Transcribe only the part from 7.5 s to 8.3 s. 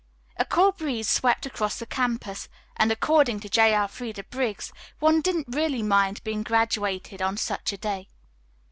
a day.